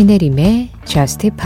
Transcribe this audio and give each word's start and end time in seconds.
신혜림의 0.00 0.70
Just 0.86 1.28
Pop 1.28 1.44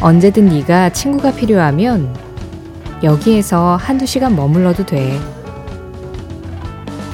언제든 0.00 0.46
네가 0.46 0.88
친구가 0.88 1.34
필요하면 1.34 2.16
여기에서 3.02 3.76
한두 3.76 4.06
시간 4.06 4.34
머물러도 4.34 4.86
돼. 4.86 5.20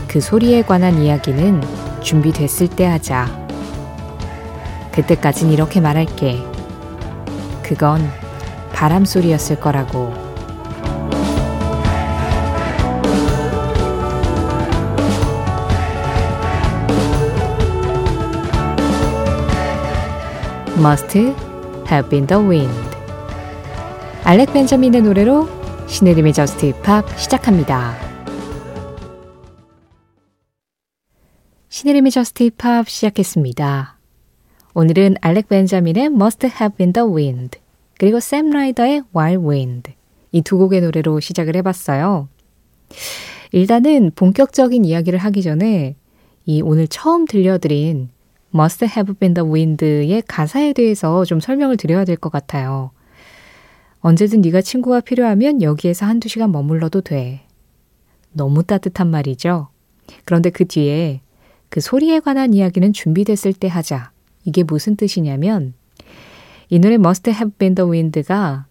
그 0.06 0.20
소리에 0.20 0.62
관한 0.62 1.02
이야기는 1.02 1.60
준비됐을 2.02 2.68
때 2.68 2.86
하자. 2.86 3.26
그때까진 4.92 5.50
이렇게 5.50 5.80
말할게. 5.80 6.38
그건 7.64 8.19
바람 8.80 9.04
소리였을 9.04 9.60
거라고. 9.60 10.10
Must 20.78 21.18
have 21.90 22.08
been 22.08 22.26
the 22.26 22.42
wind. 22.42 22.72
알렉 24.24 24.50
벤자민의 24.54 25.02
노래로 25.02 25.46
신혜림의 25.86 26.32
저스트 26.32 26.70
힙합 26.70 27.06
시작합니다. 27.18 27.94
신혜림의 31.68 32.12
저스트 32.12 32.44
힙합 32.44 32.88
시작했습니다. 32.88 33.98
오늘은 34.72 35.16
알렉 35.20 35.50
벤자민의 35.50 36.06
Must 36.06 36.46
Have 36.46 36.78
Been 36.78 36.94
the 36.94 37.06
Wind 37.06 37.58
그리고 38.00 38.18
샘 38.18 38.48
라이더의 38.48 39.02
Wild 39.14 39.46
Wind 39.46 39.92
이 40.32 40.40
두 40.40 40.56
곡의 40.56 40.80
노래로 40.80 41.20
시작을 41.20 41.54
해봤어요. 41.56 42.28
일단은 43.52 44.12
본격적인 44.14 44.86
이야기를 44.86 45.18
하기 45.18 45.42
전에 45.42 45.96
이 46.46 46.62
오늘 46.62 46.88
처음 46.88 47.26
들려드린 47.26 48.08
Must 48.54 48.86
Have 48.86 49.16
Been 49.16 49.34
the 49.34 49.46
Wind의 49.46 50.22
가사에 50.26 50.72
대해서 50.72 51.26
좀 51.26 51.40
설명을 51.40 51.76
드려야 51.76 52.06
될 52.06 52.16
것 52.16 52.32
같아요. 52.32 52.90
언제든 54.00 54.40
네가 54.40 54.62
친구가 54.62 55.00
필요하면 55.00 55.60
여기에서 55.60 56.06
한두 56.06 56.28
시간 56.28 56.52
머물러도 56.52 57.02
돼. 57.02 57.42
너무 58.32 58.62
따뜻한 58.62 59.10
말이죠. 59.10 59.68
그런데 60.24 60.48
그 60.48 60.64
뒤에 60.64 61.20
그 61.68 61.82
소리에 61.82 62.20
관한 62.20 62.54
이야기는 62.54 62.94
준비됐을 62.94 63.52
때 63.52 63.68
하자. 63.68 64.10
이게 64.46 64.62
무슨 64.62 64.96
뜻이냐면 64.96 65.74
이 66.70 66.78
노래 66.78 66.94
Must 66.94 67.30
Have 67.30 67.52
Been 67.58 67.74
the 67.74 67.90
Wind가 67.90 68.66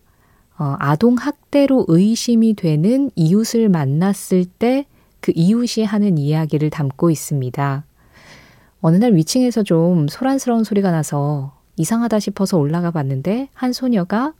어, 0.57 0.75
아동 0.79 1.15
학대로 1.15 1.85
의심이 1.87 2.53
되는 2.55 3.11
이웃을 3.15 3.69
만났을 3.69 4.45
때 4.45 4.85
그 5.21 5.31
이웃이 5.35 5.85
하는 5.85 6.17
이야기를 6.17 6.69
담고 6.69 7.09
있습니다. 7.09 7.83
어느 8.81 8.95
날 8.97 9.13
위층에서 9.13 9.63
좀 9.63 10.07
소란스러운 10.07 10.63
소리가 10.63 10.91
나서 10.91 11.57
이상하다 11.75 12.19
싶어서 12.19 12.57
올라가 12.57 12.91
봤는데 12.91 13.49
한 13.53 13.73
소녀가 13.73 14.33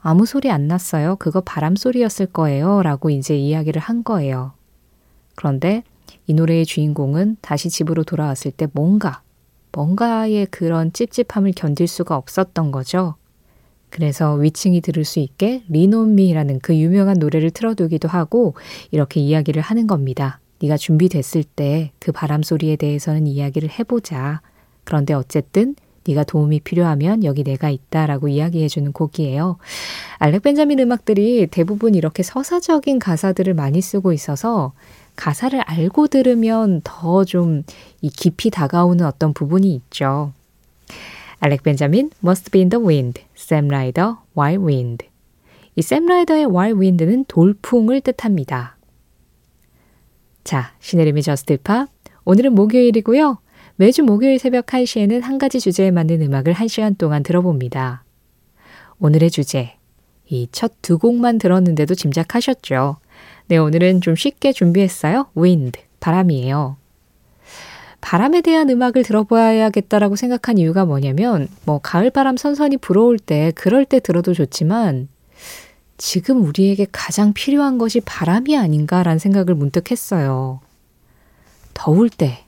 아무 0.00 0.26
소리 0.26 0.50
안 0.50 0.66
났어요. 0.66 1.16
그거 1.16 1.40
바람 1.40 1.76
소리였을 1.76 2.26
거예요. 2.26 2.82
라고 2.82 3.10
이제 3.10 3.36
이야기를 3.36 3.80
한 3.80 4.02
거예요. 4.02 4.52
그런데 5.36 5.84
이 6.26 6.34
노래의 6.34 6.66
주인공은 6.66 7.36
다시 7.40 7.70
집으로 7.70 8.02
돌아왔을 8.02 8.50
때 8.50 8.66
뭔가, 8.72 9.22
뭔가의 9.72 10.46
그런 10.46 10.92
찝찝함을 10.92 11.52
견딜 11.56 11.86
수가 11.88 12.16
없었던 12.16 12.70
거죠. 12.72 13.14
그래서 13.90 14.34
위층이 14.34 14.80
들을 14.80 15.04
수 15.04 15.18
있게 15.18 15.64
리논미라는 15.68 16.60
그 16.60 16.76
유명한 16.76 17.18
노래를 17.18 17.50
틀어두기도 17.50 18.08
하고 18.08 18.54
이렇게 18.90 19.20
이야기를 19.20 19.60
하는 19.60 19.86
겁니다. 19.86 20.40
네가 20.62 20.76
준비됐을 20.76 21.44
때 21.44 21.90
그 21.98 22.12
바람 22.12 22.42
소리에 22.42 22.76
대해서는 22.76 23.26
이야기를 23.26 23.68
해보자. 23.78 24.40
그런데 24.84 25.14
어쨌든 25.14 25.74
네가 26.06 26.24
도움이 26.24 26.60
필요하면 26.60 27.22
여기 27.22 27.44
내가 27.44 27.70
있다라고 27.70 28.28
이야기해주는 28.28 28.92
곡이에요. 28.92 29.58
알렉 30.18 30.42
벤자민 30.42 30.80
음악들이 30.80 31.46
대부분 31.46 31.94
이렇게 31.94 32.22
서사적인 32.22 32.98
가사들을 32.98 33.54
많이 33.54 33.80
쓰고 33.80 34.12
있어서 34.12 34.72
가사를 35.16 35.60
알고 35.60 36.08
들으면 36.08 36.80
더 36.84 37.24
좀 37.24 37.62
이 38.00 38.08
깊이 38.08 38.50
다가오는 38.50 39.04
어떤 39.06 39.32
부분이 39.32 39.72
있죠. 39.74 40.32
알렉 41.38 41.62
벤자민, 41.62 42.10
Must 42.24 42.50
Have 42.50 42.60
Been 42.62 42.68
the 42.70 42.84
Wind, 42.84 43.22
샘 43.34 43.68
라이더, 43.68 44.22
Whirlwind. 44.36 44.64
이 44.64 45.06
샘 45.76 46.06
라이더의 46.06 46.46
Whirlwind는 46.46 47.24
돌풍을 47.26 48.00
뜻합니다. 48.00 48.76
자, 50.44 50.72
신혜림의 50.80 51.22
Just 51.22 51.56
Pop. 51.62 51.88
오늘은 52.24 52.54
목요일이고요. 52.54 53.38
매주 53.76 54.02
목요일 54.02 54.38
새벽 54.38 54.66
1시에는 54.66 55.22
한 55.22 55.38
가지 55.38 55.58
주제에 55.60 55.90
맞는 55.90 56.20
음악을 56.22 56.54
1시간 56.54 56.98
동안 56.98 57.22
들어봅니다. 57.22 58.04
오늘의 58.98 59.30
주제. 59.30 59.76
이 60.28 60.46
첫 60.52 60.76
두 60.82 60.98
곡만 60.98 61.38
들었는데도 61.38 61.94
짐작하셨죠? 61.94 62.96
네, 63.52 63.58
오늘은 63.58 64.00
좀 64.00 64.16
쉽게 64.16 64.50
준비했어요. 64.54 65.26
wind, 65.36 65.78
바람이에요. 66.00 66.78
바람에 68.00 68.40
대한 68.40 68.70
음악을 68.70 69.02
들어봐야겠다라고 69.02 70.16
생각한 70.16 70.56
이유가 70.56 70.86
뭐냐면, 70.86 71.48
뭐, 71.66 71.78
가을바람 71.78 72.38
선선히 72.38 72.78
불어올 72.78 73.18
때, 73.18 73.52
그럴 73.54 73.84
때 73.84 74.00
들어도 74.00 74.32
좋지만, 74.32 75.08
지금 75.98 76.42
우리에게 76.42 76.86
가장 76.92 77.34
필요한 77.34 77.76
것이 77.76 78.00
바람이 78.00 78.56
아닌가라는 78.56 79.18
생각을 79.18 79.54
문득 79.54 79.90
했어요. 79.90 80.60
더울 81.74 82.08
때, 82.08 82.44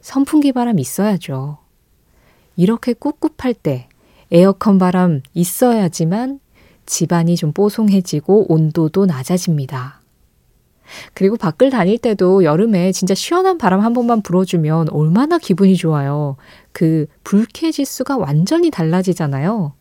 선풍기 0.00 0.52
바람 0.52 0.78
있어야죠. 0.78 1.58
이렇게 2.56 2.94
꿉꿉할 2.94 3.52
때, 3.52 3.88
에어컨 4.32 4.78
바람 4.78 5.20
있어야지만 5.34 6.40
집안이 6.86 7.36
좀 7.36 7.52
뽀송해지고 7.52 8.50
온도도 8.50 9.04
낮아집니다. 9.04 9.99
그리고 11.14 11.36
밖을 11.36 11.70
다닐 11.70 11.98
때도 11.98 12.44
여름에 12.44 12.92
진짜 12.92 13.14
시원한 13.14 13.58
바람 13.58 13.80
한 13.80 13.92
번만 13.92 14.22
불어주면 14.22 14.90
얼마나 14.90 15.38
기분이 15.38 15.76
좋아요. 15.76 16.36
그 16.72 17.06
불쾌 17.24 17.70
지수가 17.70 18.16
완전히 18.16 18.70
달라지잖아요. 18.70 19.72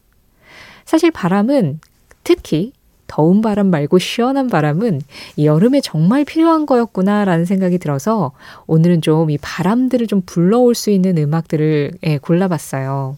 사실 0.86 1.12
바람은 1.12 1.80
특히 2.24 2.74
더운 3.10 3.42
바람 3.42 3.68
말고 3.68 3.98
시원한 4.00 4.48
바람은 4.48 5.02
여름에 5.40 5.82
정말 5.82 6.24
필요한 6.24 6.66
거였구나라는 6.66 7.44
생각이 7.46 7.80
들어서 7.80 8.32
오늘은 8.68 9.02
좀 9.02 9.30
이 9.32 9.38
바람들을 9.42 10.08
좀 10.08 10.22
불러올 10.26 10.76
수 10.76 10.92
있는 10.92 11.18
음악들을 11.18 11.92
예, 12.04 12.18
골라봤어요. 12.20 13.18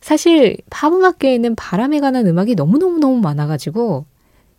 사실 0.00 0.56
팝음악계에는 0.70 1.54
바람에 1.54 2.00
관한 2.00 2.26
음악이 2.26 2.54
너무너무너무 2.54 3.20
많아가지고 3.20 4.04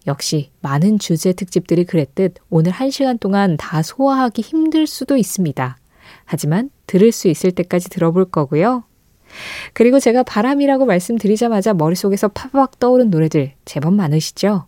역시 0.08 0.52
많은 0.62 1.00
주제 1.00 1.34
특집들이 1.34 1.86
그랬듯 1.86 2.36
오늘 2.50 2.72
한 2.72 2.92
시간 2.92 3.18
동안 3.18 3.58
다 3.58 3.82
소화하기 3.82 4.42
힘들 4.42 4.88
수도 4.88 5.18
있습니다. 5.18 5.78
하지만 6.26 6.70
들을 6.88 7.12
수 7.12 7.28
있을 7.28 7.52
때까지 7.52 7.90
들어볼 7.90 8.26
거고요. 8.26 8.84
그리고 9.74 10.00
제가 10.00 10.24
바람이라고 10.24 10.86
말씀드리자마자 10.86 11.74
머릿속에서 11.74 12.28
팍팍 12.28 12.80
떠오른 12.80 13.10
노래들 13.10 13.54
제법 13.66 13.94
많으시죠? 13.94 14.66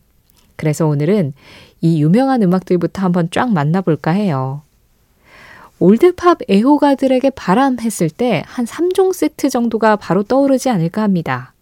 그래서 0.56 0.88
오늘은 0.88 1.34
이 1.82 2.02
유명한 2.02 2.42
음악들부터 2.42 3.02
한번 3.02 3.30
쫙 3.32 3.52
만나볼까 3.52 4.12
해요. 4.12 4.62
올드팝 5.80 6.50
애호가들에게 6.50 7.32
바람 7.32 7.78
했을 7.80 8.10
때 8.10 8.44
한 8.48 8.66
3종 8.66 9.14
세트 9.14 9.50
정도가 9.50 9.98
바로 9.98 10.24
떠오르지 10.24 10.70
않을까 10.70 11.02
합니다. 11.02 11.54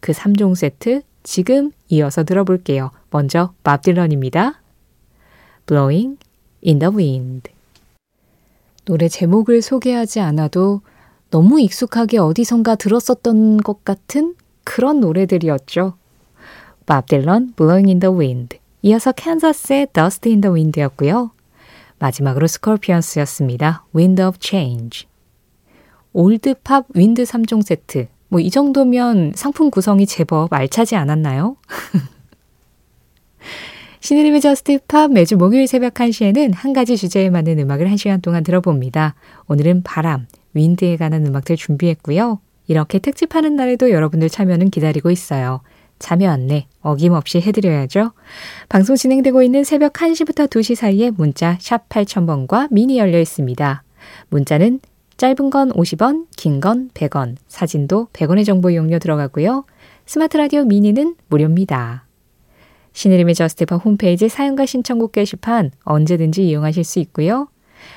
그 0.00 0.12
3종 0.12 0.54
세트 0.54 1.02
지금 1.22 1.70
이어서 1.88 2.24
들어볼게요. 2.24 2.90
먼저 3.10 3.52
밥 3.62 3.82
딜런입니다. 3.82 4.60
Blowing 5.66 6.18
in 6.66 6.78
the 6.78 6.94
Wind 6.94 7.50
노래 8.84 9.08
제목을 9.08 9.62
소개하지 9.62 10.20
않아도 10.20 10.80
너무 11.30 11.60
익숙하게 11.60 12.18
어디선가 12.18 12.74
들었었던 12.74 13.58
것 13.58 13.84
같은 13.84 14.34
그런 14.64 15.00
노래들이었죠. 15.00 15.94
밥 16.84 17.06
딜런, 17.06 17.54
Blowing 17.54 17.88
in 17.88 18.00
the 18.00 18.14
Wind. 18.14 18.58
이어서 18.82 19.12
캔자스의 19.12 19.88
Dust 19.92 20.28
in 20.28 20.40
the 20.40 20.52
Wind였고요. 20.52 21.30
마지막으로 21.98 22.46
스콜피언스였습니다. 22.48 23.84
Wind 23.94 24.20
of 24.20 24.38
Change. 24.40 25.06
올드팝 26.12 26.86
wind 26.94 27.22
3종 27.22 27.64
세트. 27.64 28.08
뭐 28.32 28.40
이 28.40 28.50
정도면 28.50 29.32
상품 29.34 29.70
구성이 29.70 30.06
제법 30.06 30.54
알차지 30.54 30.96
않았나요? 30.96 31.56
신혜림의 34.00 34.40
Just 34.40 34.78
Pop 34.88 35.12
매주 35.12 35.36
목요일 35.36 35.66
새벽 35.66 35.92
1시에는 35.92 36.52
한 36.54 36.72
가지 36.72 36.96
주제에 36.96 37.28
맞는 37.28 37.58
음악을 37.58 37.86
1시간 37.90 38.22
동안 38.22 38.42
들어봅니다. 38.42 39.16
오늘은 39.48 39.82
바람, 39.82 40.26
윈드에 40.54 40.96
관한 40.96 41.26
음악들 41.26 41.56
준비했고요. 41.56 42.40
이렇게 42.68 42.98
특집하는 42.98 43.54
날에도 43.54 43.90
여러분들 43.90 44.30
참여는 44.30 44.70
기다리고 44.70 45.10
있어요. 45.10 45.60
참여 45.98 46.30
안내 46.30 46.68
어김없이 46.80 47.42
해드려야죠. 47.42 48.12
방송 48.70 48.96
진행되고 48.96 49.42
있는 49.42 49.62
새벽 49.62 49.92
1시부터 49.92 50.48
2시 50.48 50.74
사이에 50.74 51.10
문자 51.10 51.58
샵 51.60 51.86
8000번과 51.90 52.68
미니 52.72 52.98
열려 52.98 53.20
있습니다. 53.20 53.84
문자는 54.30 54.80
짧은 55.22 55.50
건 55.50 55.70
50원, 55.70 56.26
긴 56.36 56.58
건 56.58 56.90
100원, 56.94 57.36
사진도 57.46 58.08
100원의 58.12 58.44
정보 58.44 58.70
이용료 58.70 58.98
들어가고요. 58.98 59.64
스마트 60.04 60.36
라디오 60.36 60.64
미니는 60.64 61.14
무료입니다. 61.28 62.06
신의림의 62.92 63.36
저스티파 63.36 63.76
홈페이지 63.76 64.28
사용과 64.28 64.66
신청곡 64.66 65.12
게시판 65.12 65.70
언제든지 65.84 66.48
이용하실 66.48 66.82
수 66.82 66.98
있고요. 66.98 67.46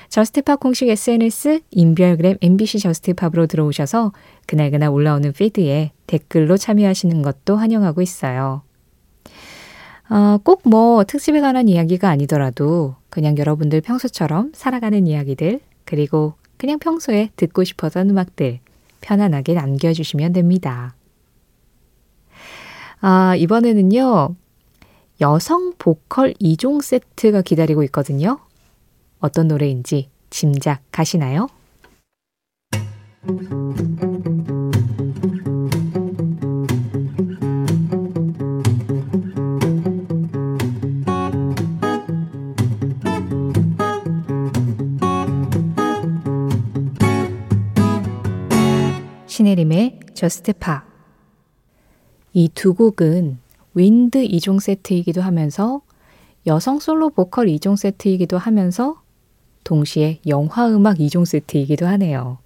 저스티팝 0.09 0.59
공식 0.59 0.87
SNS 0.87 1.61
인별그램 1.71 2.37
MBC 2.41 2.77
저스티팝으로 2.77 3.47
들어오셔서 3.47 4.11
그날그날 4.45 4.89
올라오는 4.89 5.33
피드에 5.33 5.93
댓글로 6.05 6.57
참여하시는 6.57 7.23
것도 7.23 7.55
환영하고 7.55 8.03
있어요. 8.03 8.61
어, 10.11 10.37
꼭뭐 10.43 11.05
특집에 11.05 11.41
관한 11.41 11.69
이야기가 11.69 12.07
아니더라도 12.07 12.97
그냥 13.09 13.35
여러분들 13.35 13.81
평소처럼 13.81 14.51
살아가는 14.53 15.07
이야기들 15.07 15.59
그리고 15.85 16.35
그냥 16.57 16.79
평소에 16.79 17.29
듣고 17.35 17.63
싶었던 17.63 18.09
음악들 18.09 18.59
편안하게 19.01 19.53
남겨주시면 19.53 20.33
됩니다. 20.33 20.95
아, 23.01 23.35
이번에는요, 23.35 24.35
여성 25.21 25.73
보컬 25.77 26.33
2종 26.33 26.81
세트가 26.81 27.41
기다리고 27.41 27.83
있거든요. 27.83 28.39
어떤 29.19 29.47
노래인지 29.47 30.09
짐작 30.29 30.81
가시나요? 30.91 31.47
신혜림의 49.55 49.99
저스트 50.13 50.53
파. 50.53 50.83
이 52.33 52.49
두 52.53 52.73
곡은 52.73 53.37
wind 53.73 54.21
2종 54.27 54.59
세트이기도 54.59 55.21
하면서 55.21 55.81
여성 56.45 56.79
솔로 56.79 57.09
보컬 57.09 57.47
2종 57.47 57.77
세트이기도 57.77 58.37
하면서 58.37 59.01
동시에 59.63 60.19
영화 60.27 60.67
음악 60.67 60.97
2종 60.97 61.25
세트이기도 61.25 61.87
하네요. 61.87 62.37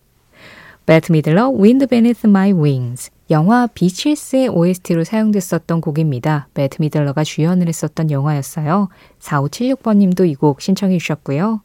베트 0.86 1.12
미들러 1.12 1.50
Wind 1.52 1.88
Beneath 1.88 2.28
My 2.28 2.54
Wings 2.54 3.12
영화 3.32 3.68
Beaches의 3.68 4.48
OST로 4.50 5.04
사용됐었던 5.04 5.82
곡입니다. 5.82 6.48
베트 6.54 6.78
미들러가 6.82 7.24
주연을 7.24 7.68
했었던 7.68 8.12
영화였어요. 8.12 8.90
4576번님도 9.20 10.28
이 10.30 10.36
곡 10.36 10.62
신청해 10.62 10.98
주셨고요. 11.00 11.62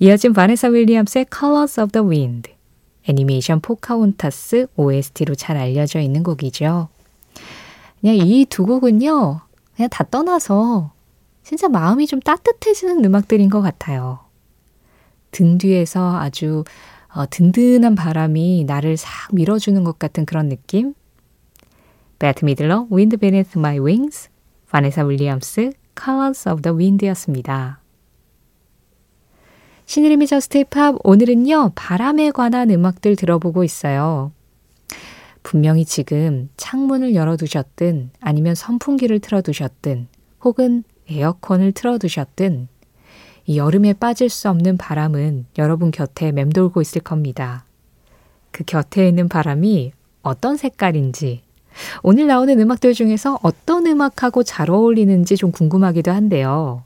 이어진 0.00 0.32
바네사 0.32 0.68
윌리엄스의 0.68 1.26
Colors 1.32 1.80
of 1.80 1.92
the 1.92 2.08
Wind 2.08 2.57
애니메이션 3.08 3.60
포카혼타스 3.60 4.66
OST로 4.76 5.34
잘 5.34 5.56
알려져 5.56 6.00
있는 6.00 6.22
곡이죠. 6.22 6.88
그냥 8.00 8.16
이 8.16 8.44
두 8.44 8.66
곡은요. 8.66 9.40
그냥 9.74 9.88
다 9.90 10.04
떠나서 10.04 10.92
진짜 11.42 11.68
마음이 11.68 12.06
좀 12.06 12.20
따뜻해지는 12.20 13.04
음악들인 13.04 13.48
것 13.48 13.62
같아요. 13.62 14.20
등 15.30 15.58
뒤에서 15.58 16.18
아주 16.18 16.64
어, 17.14 17.24
든든한 17.28 17.94
바람이 17.94 18.64
나를 18.66 18.96
싹 18.96 19.34
밀어주는 19.34 19.82
것 19.82 19.98
같은 19.98 20.26
그런 20.26 20.48
느낌? 20.48 20.94
베트 22.18 22.44
미들러, 22.44 22.86
Wind 22.92 23.16
Beneath 23.16 23.58
My 23.58 23.78
Wings, 23.78 24.28
바네사 24.70 25.04
윌리엄스, 25.04 25.72
Colors 25.98 26.48
of 26.48 26.62
the 26.62 26.76
Wind였습니다. 26.76 27.80
신의림의 29.88 30.26
저스트 30.26 30.64
팝 30.64 30.96
오늘은요 31.02 31.72
바람에 31.74 32.30
관한 32.32 32.70
음악들 32.70 33.16
들어보고 33.16 33.64
있어요. 33.64 34.32
분명히 35.42 35.86
지금 35.86 36.50
창문을 36.58 37.14
열어두셨든 37.14 38.10
아니면 38.20 38.54
선풍기를 38.54 39.20
틀어두셨든 39.20 40.08
혹은 40.44 40.84
에어컨을 41.08 41.72
틀어두셨든 41.72 42.68
이 43.46 43.56
여름에 43.56 43.94
빠질 43.94 44.28
수 44.28 44.50
없는 44.50 44.76
바람은 44.76 45.46
여러분 45.56 45.90
곁에 45.90 46.32
맴돌고 46.32 46.82
있을 46.82 47.00
겁니다. 47.00 47.64
그 48.50 48.64
곁에 48.64 49.08
있는 49.08 49.26
바람이 49.30 49.92
어떤 50.20 50.58
색깔인지, 50.58 51.40
오늘 52.02 52.26
나오는 52.26 52.60
음악들 52.60 52.92
중에서 52.92 53.38
어떤 53.42 53.86
음악하고 53.86 54.42
잘 54.42 54.68
어울리는지 54.68 55.38
좀 55.38 55.50
궁금하기도 55.50 56.10
한데요. 56.10 56.82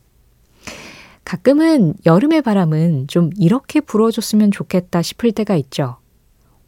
가끔은 1.32 1.94
여름의 2.04 2.42
바람은 2.42 3.06
좀 3.06 3.30
이렇게 3.38 3.80
불어줬으면 3.80 4.50
좋겠다 4.50 5.00
싶을 5.00 5.32
때가 5.32 5.56
있죠. 5.56 5.96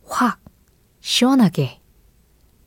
확, 0.06 0.40
시원하게. 1.00 1.80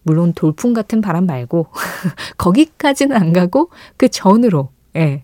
물론 0.03 0.33
돌풍 0.33 0.75
같은 0.75 1.01
바람 1.01 1.25
말고, 1.25 1.69
거기까지는 2.37 3.17
안 3.17 3.33
가고 3.33 3.71
그 3.97 4.09
전으로, 4.09 4.69
예. 4.95 5.23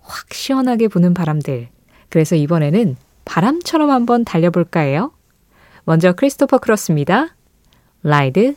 확 0.00 0.32
시원하게 0.32 0.88
부는 0.88 1.12
바람들. 1.12 1.68
그래서 2.08 2.34
이번에는 2.34 2.96
바람처럼 3.26 3.90
한번 3.90 4.24
달려볼까 4.24 4.80
해요. 4.80 5.12
먼저 5.84 6.14
크리스토퍼 6.14 6.56
크로스입니다. 6.56 7.36
Ride 8.02 8.54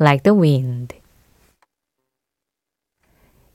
like 0.00 0.22
the 0.22 0.40
wind. 0.40 0.94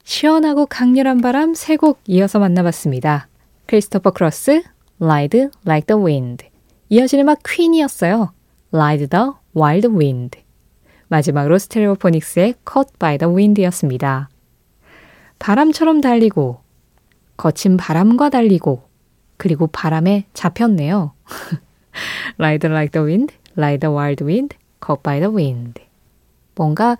시원하고 0.09 0.65
강렬한 0.65 1.21
바람 1.21 1.53
세 1.53 1.77
곡 1.77 1.99
이어서 2.07 2.39
만나봤습니다. 2.39 3.27
크리스토퍼 3.67 4.09
크로스, 4.09 4.63
Ride 4.99 5.49
like 5.67 5.85
the 5.85 6.03
wind. 6.03 6.47
이어지는 6.89 7.25
음악 7.25 7.43
퀸이었어요. 7.47 8.33
Ride 8.73 9.05
the 9.05 9.25
wild 9.55 9.87
wind. 9.89 10.39
마지막으로 11.09 11.59
스테레오포닉스의 11.59 12.55
Caught 12.67 12.97
by 12.97 13.19
the 13.19 13.31
wind였습니다. 13.31 14.29
바람처럼 15.37 16.01
달리고 16.01 16.61
거친 17.37 17.77
바람과 17.77 18.31
달리고 18.31 18.81
그리고 19.37 19.67
바람에 19.67 20.25
잡혔네요. 20.33 21.13
Ride 22.39 22.67
like 22.67 22.89
the 22.89 23.05
wind, 23.05 23.35
ride 23.55 23.81
the 23.81 23.95
wild 23.95 24.23
wind, 24.23 24.57
caught 24.83 25.03
by 25.03 25.19
the 25.19 25.31
wind. 25.31 25.79
뭔가 26.55 26.97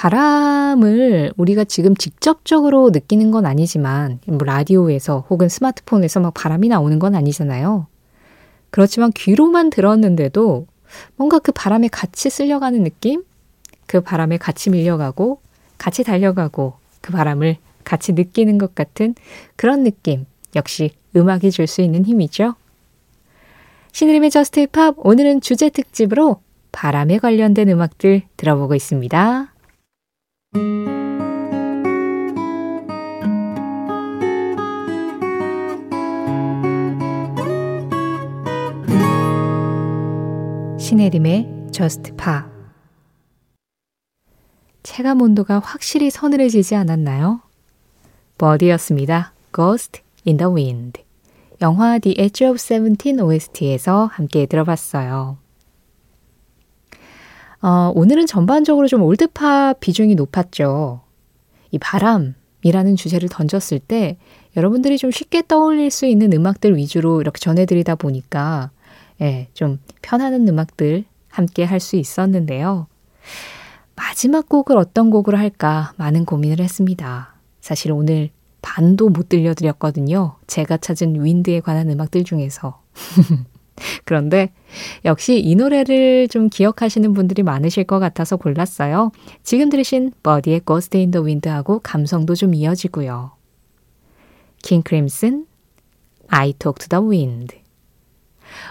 바람을 0.00 1.34
우리가 1.36 1.64
지금 1.64 1.94
직접적으로 1.94 2.88
느끼는 2.88 3.30
건 3.30 3.44
아니지만 3.44 4.18
뭐 4.24 4.38
라디오에서 4.46 5.26
혹은 5.28 5.50
스마트폰에서 5.50 6.20
막 6.20 6.32
바람이 6.32 6.68
나오는 6.68 6.98
건 6.98 7.14
아니잖아요. 7.14 7.86
그렇지만 8.70 9.12
귀로만 9.12 9.68
들었는데도 9.68 10.66
뭔가 11.16 11.38
그 11.38 11.52
바람에 11.52 11.88
같이 11.88 12.30
쓸려가는 12.30 12.82
느낌? 12.82 13.24
그 13.86 14.00
바람에 14.00 14.38
같이 14.38 14.70
밀려가고 14.70 15.42
같이 15.76 16.02
달려가고 16.02 16.76
그 17.02 17.12
바람을 17.12 17.58
같이 17.84 18.14
느끼는 18.14 18.56
것 18.56 18.74
같은 18.74 19.14
그런 19.56 19.84
느낌. 19.84 20.24
역시 20.56 20.92
음악이 21.14 21.50
줄 21.50 21.66
수 21.66 21.82
있는 21.82 22.06
힘이죠. 22.06 22.54
신혜림의 23.92 24.30
Just 24.30 24.66
Pop 24.68 24.94
오늘은 24.96 25.42
주제 25.42 25.68
특집으로 25.68 26.40
바람에 26.72 27.18
관련된 27.18 27.68
음악들 27.68 28.22
들어보고 28.38 28.74
있습니다. 28.74 29.49
신혜림의 40.90 41.68
Just 41.70 42.16
Pop 42.16 42.50
체감 44.82 45.22
온도가 45.22 45.60
확실히 45.60 46.10
서늘해지지 46.10 46.74
않았나요? 46.74 47.42
버디였습니다. 48.38 49.32
Ghost 49.54 50.02
in 50.26 50.36
the 50.36 50.52
Wind. 50.52 51.00
영화 51.62 52.00
The 52.00 52.16
Edge 52.18 52.44
of 52.44 52.56
Seventeen 52.58 53.20
OST에서 53.20 54.06
함께 54.06 54.46
들어봤어요. 54.46 55.38
어, 57.62 57.92
오늘은 57.94 58.26
전반적으로 58.26 58.88
좀 58.88 59.02
올드팝 59.02 59.80
비중이 59.80 60.14
높았죠. 60.14 61.02
이 61.70 61.78
바람이라는 61.78 62.96
주제를 62.96 63.28
던졌을 63.28 63.78
때 63.78 64.16
여러분들이 64.56 64.98
좀 64.98 65.10
쉽게 65.10 65.42
떠올릴 65.46 65.90
수 65.90 66.06
있는 66.06 66.32
음악들 66.32 66.76
위주로 66.76 67.20
이렇게 67.20 67.38
전해드리다 67.38 67.96
보니까 67.96 68.70
예, 69.20 69.48
좀 69.52 69.78
편안한 70.02 70.48
음악들 70.48 71.04
함께 71.28 71.64
할 71.64 71.80
수 71.80 71.96
있었는데요. 71.96 72.86
마지막 73.94 74.48
곡을 74.48 74.78
어떤 74.78 75.10
곡으로 75.10 75.36
할까 75.36 75.92
많은 75.96 76.24
고민을 76.24 76.60
했습니다. 76.60 77.34
사실 77.60 77.92
오늘 77.92 78.30
반도 78.62 79.08
못 79.10 79.28
들려드렸거든요. 79.28 80.36
제가 80.46 80.78
찾은 80.78 81.22
윈드에 81.22 81.60
관한 81.60 81.90
음악들 81.90 82.24
중에서. 82.24 82.80
그런데 84.04 84.52
역시 85.04 85.40
이 85.40 85.54
노래를 85.54 86.28
좀 86.28 86.48
기억하시는 86.48 87.12
분들이 87.12 87.42
많으실 87.42 87.84
것 87.84 87.98
같아서 87.98 88.36
골랐어요. 88.36 89.10
지금 89.42 89.68
들으신 89.68 90.12
버디의 90.22 90.62
Ghost 90.66 90.96
in 90.96 91.10
the 91.10 91.24
Wind하고 91.24 91.80
감성도 91.80 92.34
좀 92.34 92.54
이어지고요. 92.54 93.32
킹 94.62 94.82
크림슨, 94.82 95.46
I 96.28 96.52
Talk 96.52 96.86
to 96.86 96.88
the 96.88 97.04
Wind. 97.04 97.56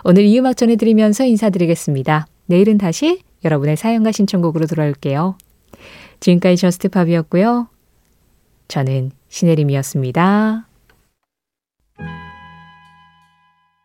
오늘 0.04 0.26
이 0.26 0.38
음악 0.40 0.58
전해드리면서 0.58 1.26
인사드리겠습니다. 1.26 2.28
내일은 2.46 2.78
다시 2.78 3.22
여러분의 3.44 3.78
사연과 3.78 4.12
신청곡으로 4.12 4.66
돌아올게요. 4.66 5.38
지금까지 6.20 6.58
저스트팝이었고요. 6.58 7.70
저는 8.68 9.12
신혜림이었습니다. 9.30 10.69